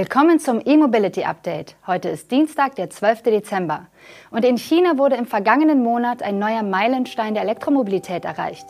[0.00, 1.76] Willkommen zum E-Mobility Update.
[1.86, 3.24] Heute ist Dienstag, der 12.
[3.24, 3.88] Dezember.
[4.30, 8.64] Und in China wurde im vergangenen Monat ein neuer Meilenstein der Elektromobilität erreicht.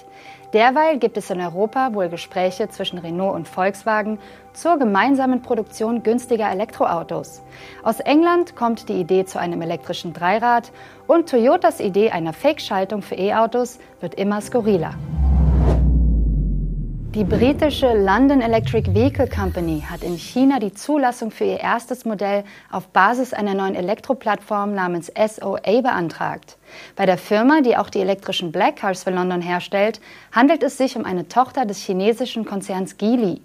[0.54, 4.18] Derweil gibt es in Europa wohl Gespräche zwischen Renault und Volkswagen
[4.54, 7.42] zur gemeinsamen Produktion günstiger Elektroautos.
[7.84, 10.72] Aus England kommt die Idee zu einem elektrischen Dreirad
[11.06, 14.96] und Toyotas Idee einer Fake-Schaltung für E-Autos wird immer skurriler.
[17.12, 22.44] Die britische London Electric Vehicle Company hat in China die Zulassung für ihr erstes Modell
[22.70, 26.56] auf Basis einer neuen Elektroplattform namens SOA beantragt.
[26.94, 30.96] Bei der Firma, die auch die elektrischen Black Cars für London herstellt, handelt es sich
[30.96, 33.40] um eine Tochter des chinesischen Konzerns Geely.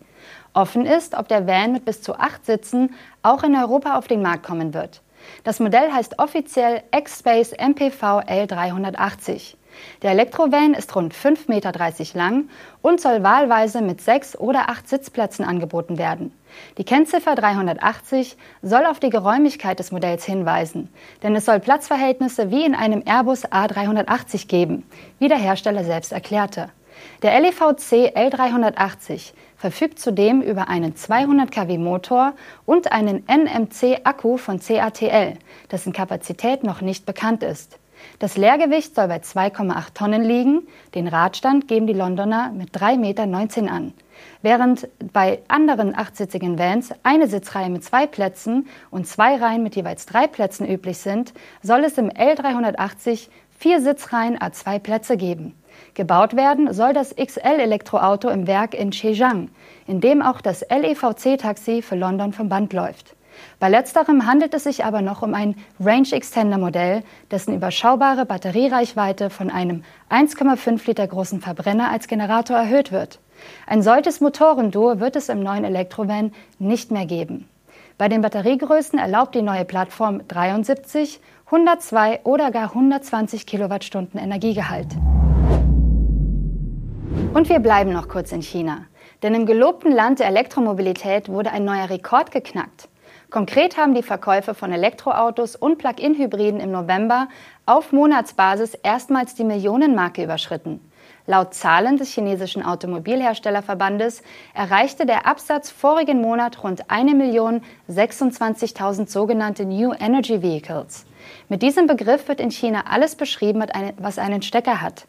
[0.54, 4.22] Offen ist, ob der Van mit bis zu acht Sitzen auch in Europa auf den
[4.22, 5.02] Markt kommen wird.
[5.44, 9.56] Das Modell heißt offiziell X-Space MPV L380.
[10.02, 12.50] Der Elektrovan ist rund 5,30 Meter lang
[12.82, 16.34] und soll wahlweise mit sechs oder acht Sitzplätzen angeboten werden.
[16.78, 20.90] Die Kennziffer 380 soll auf die Geräumigkeit des Modells hinweisen,
[21.24, 24.84] denn es soll Platzverhältnisse wie in einem Airbus A380 geben,
[25.20, 26.70] wie der Hersteller selbst erklärte.
[27.22, 32.34] Der LEVC L380 verfügt zudem über einen 200 kW Motor
[32.66, 35.34] und einen NMC-Akku von CATL,
[35.72, 37.80] dessen Kapazität noch nicht bekannt ist.
[38.20, 40.68] Das Leergewicht soll bei 2,8 Tonnen liegen.
[40.94, 43.94] Den Radstand geben die Londoner mit 3,19 Meter an.
[44.42, 50.06] Während bei anderen achtsitzigen Vans eine Sitzreihe mit zwei Plätzen und zwei Reihen mit jeweils
[50.06, 55.56] drei Plätzen üblich sind, soll es im L380 vier Sitzreihen a zwei Plätze geben.
[55.94, 59.50] Gebaut werden soll das XL-Elektroauto im Werk in Zhejiang,
[59.88, 63.16] in dem auch das LEVC-Taxi für London vom Band läuft.
[63.60, 69.30] Bei letzterem handelt es sich aber noch um ein Range Extender Modell, dessen überschaubare Batteriereichweite
[69.30, 73.20] von einem 1,5 Liter großen Verbrenner als Generator erhöht wird.
[73.68, 77.50] Ein solches Motorenduo wird es im neuen Elektrovan nicht mehr geben.
[77.98, 84.88] Bei den Batteriegrößen erlaubt die neue Plattform 73, 102 oder gar 120 Kilowattstunden Energiegehalt.
[87.36, 88.86] Und wir bleiben noch kurz in China.
[89.22, 92.88] Denn im gelobten Land der Elektromobilität wurde ein neuer Rekord geknackt.
[93.30, 97.28] Konkret haben die Verkäufe von Elektroautos und Plug-in-Hybriden im November
[97.66, 100.80] auf Monatsbasis erstmals die Millionenmarke überschritten.
[101.28, 110.42] Laut Zahlen des chinesischen Automobilherstellerverbandes erreichte der Absatz vorigen Monat rund 1.026.000 sogenannte New Energy
[110.42, 111.06] Vehicles.
[111.50, 113.62] Mit diesem Begriff wird in China alles beschrieben,
[113.98, 115.06] was einen Stecker hat.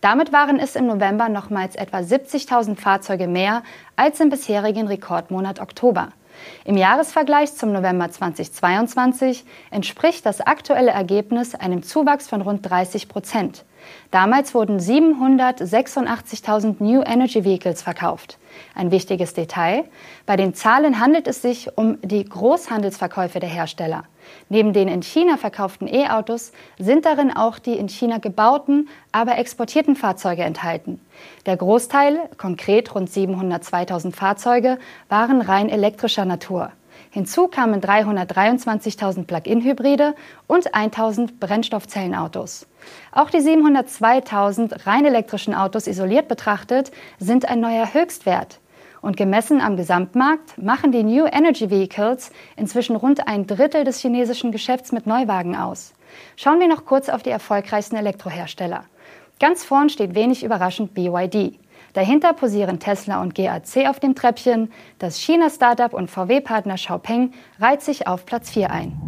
[0.00, 3.62] Damit waren es im November nochmals etwa 70.000 Fahrzeuge mehr
[3.96, 6.08] als im bisherigen Rekordmonat Oktober.
[6.64, 13.64] Im Jahresvergleich zum November 2022 entspricht das aktuelle Ergebnis einem Zuwachs von rund 30 Prozent.
[14.10, 18.38] Damals wurden 786.000 New Energy Vehicles verkauft.
[18.74, 19.84] Ein wichtiges Detail,
[20.26, 24.04] bei den Zahlen handelt es sich um die Großhandelsverkäufe der Hersteller.
[24.48, 29.96] Neben den in China verkauften E-Autos sind darin auch die in China gebauten, aber exportierten
[29.96, 31.00] Fahrzeuge enthalten.
[31.46, 34.78] Der Großteil, konkret rund 702.000 Fahrzeuge,
[35.08, 36.72] waren rein elektrischer Natur.
[37.10, 40.14] Hinzu kamen 323.000 Plug-in-Hybride
[40.46, 42.66] und 1.000 Brennstoffzellenautos.
[43.12, 48.60] Auch die 702.000 rein elektrischen Autos isoliert betrachtet sind ein neuer Höchstwert.
[49.00, 54.52] Und gemessen am Gesamtmarkt machen die New Energy Vehicles inzwischen rund ein Drittel des chinesischen
[54.52, 55.94] Geschäfts mit Neuwagen aus.
[56.36, 58.84] Schauen wir noch kurz auf die erfolgreichsten Elektrohersteller.
[59.40, 61.54] Ganz vorn steht wenig überraschend BYD.
[61.92, 64.70] Dahinter posieren Tesla und GAC auf dem Treppchen.
[64.98, 69.00] Das China-Startup und VW-Partner Xiaopeng reiht sich auf Platz 4 ein.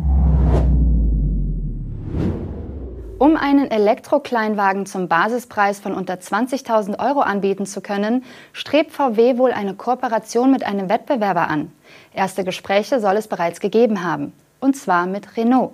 [3.18, 8.24] Um einen Elektrokleinwagen zum Basispreis von unter 20.000 Euro anbieten zu können,
[8.54, 11.70] strebt VW wohl eine Kooperation mit einem Wettbewerber an.
[12.14, 15.72] Erste Gespräche soll es bereits gegeben haben, und zwar mit Renault.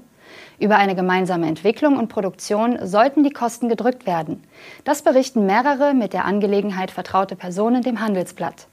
[0.59, 4.43] Über eine gemeinsame Entwicklung und Produktion sollten die Kosten gedrückt werden.
[4.85, 8.67] Das berichten mehrere mit der Angelegenheit vertraute Personen dem Handelsblatt.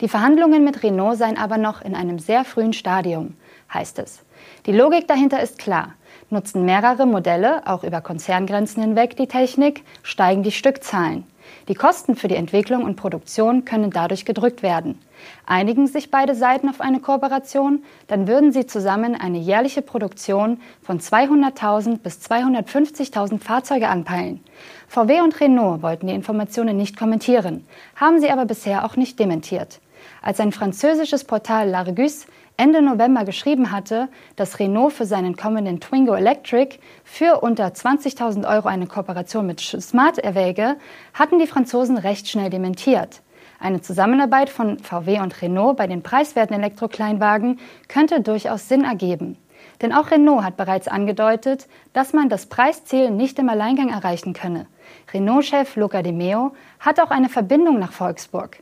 [0.00, 3.36] Die Verhandlungen mit Renault seien aber noch in einem sehr frühen Stadium,
[3.72, 4.22] heißt es.
[4.66, 5.94] Die Logik dahinter ist klar.
[6.30, 11.24] Nutzen mehrere Modelle, auch über Konzerngrenzen hinweg, die Technik, steigen die Stückzahlen.
[11.68, 14.98] Die Kosten für die Entwicklung und Produktion können dadurch gedrückt werden.
[15.46, 21.00] Einigen sich beide Seiten auf eine Kooperation, dann würden sie zusammen eine jährliche Produktion von
[21.00, 24.40] 200.000 bis 250.000 Fahrzeuge anpeilen.
[24.86, 27.66] VW und Renault wollten die Informationen nicht kommentieren,
[27.96, 29.80] haben sie aber bisher auch nicht dementiert.
[30.22, 32.26] Als ein französisches Portal L'Argus
[32.60, 38.66] Ende November geschrieben hatte, dass Renault für seinen kommenden Twingo Electric für unter 20.000 Euro
[38.66, 40.74] eine Kooperation mit Smart erwäge,
[41.14, 43.22] hatten die Franzosen recht schnell dementiert.
[43.60, 49.38] Eine Zusammenarbeit von VW und Renault bei den preiswerten Elektrokleinwagen könnte durchaus Sinn ergeben.
[49.80, 54.66] Denn auch Renault hat bereits angedeutet, dass man das Preisziel nicht im Alleingang erreichen könne.
[55.14, 58.58] Renault-Chef Luca Di Meo hat auch eine Verbindung nach Volksburg.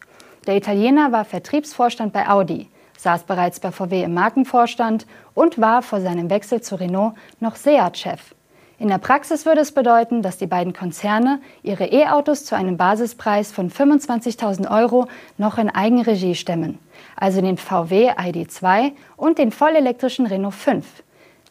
[0.47, 6.01] Der Italiener war Vertriebsvorstand bei Audi, saß bereits bei VW im Markenvorstand und war vor
[6.01, 8.35] seinem Wechsel zu Renault noch Seat-Chef.
[8.79, 13.51] In der Praxis würde es bedeuten, dass die beiden Konzerne ihre E-Autos zu einem Basispreis
[13.51, 15.09] von 25.000 Euro
[15.39, 16.79] noch in Eigenregie stemmen,
[17.17, 20.85] also den VW ID2 und den vollelektrischen Renault 5.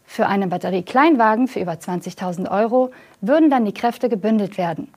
[0.06, 4.94] Für einen Batteriekleinwagen für über 20.000 Euro würden dann die Kräfte gebündelt werden.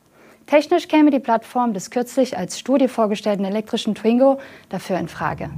[0.47, 5.51] Technisch käme die Plattform des kürzlich als Studie vorgestellten elektrischen Twingo dafür in Frage.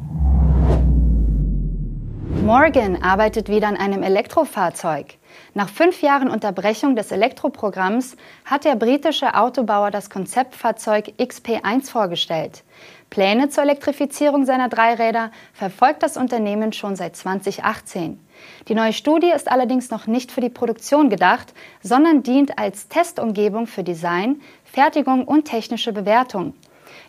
[2.50, 5.14] Morgan arbeitet wieder an einem Elektrofahrzeug.
[5.54, 12.64] Nach fünf Jahren Unterbrechung des Elektroprogramms hat der britische Autobauer das Konzeptfahrzeug XP1 vorgestellt.
[13.08, 18.18] Pläne zur Elektrifizierung seiner Dreiräder verfolgt das Unternehmen schon seit 2018.
[18.66, 21.54] Die neue Studie ist allerdings noch nicht für die Produktion gedacht,
[21.84, 26.54] sondern dient als Testumgebung für Design, Fertigung und technische Bewertung.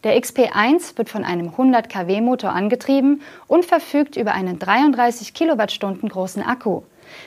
[0.03, 6.09] Der XP1 wird von einem 100 kW Motor angetrieben und verfügt über einen 33 Kilowattstunden
[6.09, 6.81] großen Akku.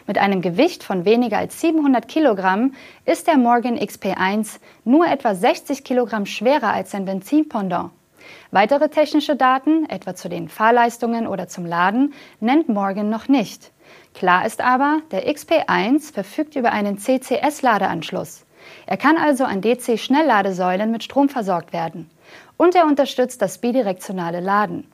[0.08, 2.74] Mit einem Gewicht von weniger als 700 Kilogramm
[3.04, 7.90] ist der Morgan XP1 nur etwa 60 Kilogramm schwerer als sein Benzinpendant.
[8.50, 13.70] Weitere technische Daten, etwa zu den Fahrleistungen oder zum Laden, nennt Morgan noch nicht.
[14.14, 18.46] Klar ist aber, der XP1 verfügt über einen CCS-Ladeanschluss.
[18.86, 22.10] Er kann also an DC-Schnellladesäulen mit Strom versorgt werden.
[22.56, 24.86] Und er unterstützt das bidirektionale Laden.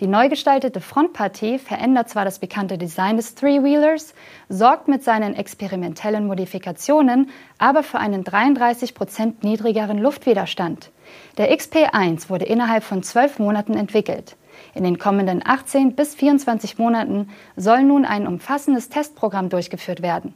[0.00, 4.14] Die neu gestaltete Frontpartie verändert zwar das bekannte Design des Three-Wheelers,
[4.48, 7.28] sorgt mit seinen experimentellen Modifikationen
[7.58, 10.90] aber für einen 33 Prozent niedrigeren Luftwiderstand.
[11.36, 14.36] Der XP1 wurde innerhalb von zwölf Monaten entwickelt.
[14.74, 20.34] In den kommenden 18 bis 24 Monaten soll nun ein umfassendes Testprogramm durchgeführt werden,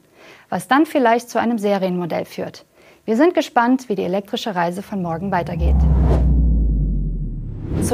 [0.49, 2.65] was dann vielleicht zu einem Serienmodell führt.
[3.05, 5.75] Wir sind gespannt, wie die elektrische Reise von morgen weitergeht.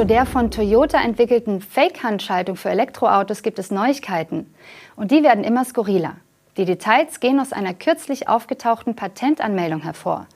[0.02, 4.52] Zu der von Toyota entwickelten Fake-Handschaltung für Elektroautos gibt es Neuigkeiten.
[4.96, 6.16] Und die werden immer skurriler.
[6.56, 10.26] Die Details gehen aus einer kürzlich aufgetauchten Patentanmeldung hervor.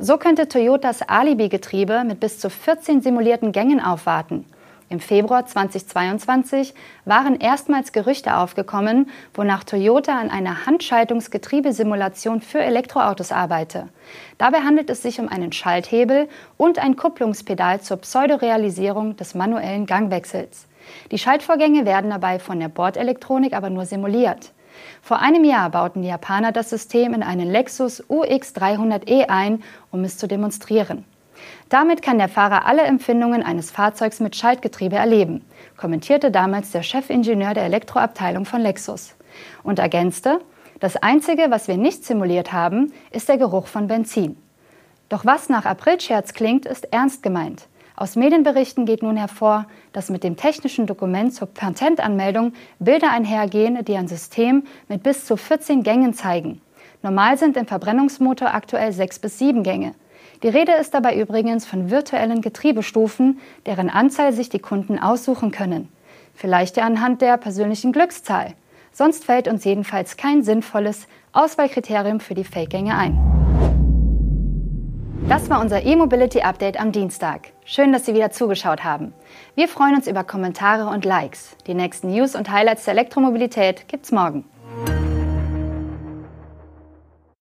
[0.00, 4.44] So könnte Toyotas Alibi-Getriebe mit bis zu 14 simulierten Gängen aufwarten.
[4.92, 6.74] Im Februar 2022
[7.06, 13.88] waren erstmals Gerüchte aufgekommen, wonach Toyota an einer Handschaltungsgetriebesimulation für Elektroautos arbeite.
[14.36, 16.28] Dabei handelt es sich um einen Schalthebel
[16.58, 20.66] und ein Kupplungspedal zur Pseudorealisierung des manuellen Gangwechsels.
[21.10, 24.52] Die Schaltvorgänge werden dabei von der Bordelektronik aber nur simuliert.
[25.00, 30.18] Vor einem Jahr bauten die Japaner das System in einen Lexus UX300e ein, um es
[30.18, 31.06] zu demonstrieren.
[31.68, 35.44] Damit kann der Fahrer alle Empfindungen eines Fahrzeugs mit Schaltgetriebe erleben,
[35.76, 39.14] kommentierte damals der Chefingenieur der Elektroabteilung von Lexus
[39.62, 40.40] und ergänzte,
[40.80, 44.36] das Einzige, was wir nicht simuliert haben, ist der Geruch von Benzin.
[45.08, 47.68] Doch was nach Aprilscherz klingt, ist ernst gemeint.
[47.94, 53.96] Aus Medienberichten geht nun hervor, dass mit dem technischen Dokument zur Patentanmeldung Bilder einhergehen, die
[53.96, 56.60] ein System mit bis zu 14 Gängen zeigen.
[57.02, 59.94] Normal sind im Verbrennungsmotor aktuell sechs bis sieben Gänge.
[60.42, 65.88] Die Rede ist dabei übrigens von virtuellen Getriebestufen, deren Anzahl sich die Kunden aussuchen können.
[66.34, 68.54] Vielleicht ja anhand der persönlichen Glückszahl.
[68.90, 73.18] Sonst fällt uns jedenfalls kein sinnvolles Auswahlkriterium für die Fake-Gänge ein.
[75.28, 77.52] Das war unser E-Mobility Update am Dienstag.
[77.64, 79.14] Schön, dass Sie wieder zugeschaut haben.
[79.54, 81.56] Wir freuen uns über Kommentare und Likes.
[81.68, 84.44] Die nächsten News und Highlights der Elektromobilität gibt's morgen.